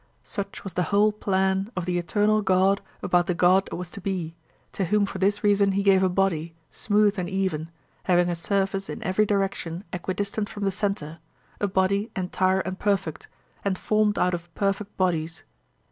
Such 0.23 0.63
was 0.63 0.73
the 0.73 0.81
whole 0.89 1.11
plan 1.11 1.71
of 1.75 1.85
the 1.85 1.99
eternal 1.99 2.41
God 2.41 2.81
about 3.03 3.27
the 3.27 3.35
god 3.35 3.67
that 3.67 3.75
was 3.75 3.91
to 3.91 4.01
be, 4.01 4.33
to 4.71 4.85
whom 4.85 5.05
for 5.05 5.19
this 5.19 5.43
reason 5.43 5.73
he 5.73 5.83
gave 5.83 6.01
a 6.01 6.09
body, 6.09 6.55
smooth 6.71 7.19
and 7.19 7.29
even, 7.29 7.69
having 8.05 8.27
a 8.27 8.35
surface 8.35 8.89
in 8.89 9.03
every 9.03 9.27
direction 9.27 9.83
equidistant 9.93 10.49
from 10.49 10.63
the 10.63 10.71
centre, 10.71 11.19
a 11.59 11.67
body 11.67 12.09
entire 12.15 12.61
and 12.61 12.79
perfect, 12.79 13.27
and 13.63 13.77
formed 13.77 14.17
out 14.17 14.33
of 14.33 14.51
perfect 14.55 14.97
bodies. 14.97 15.43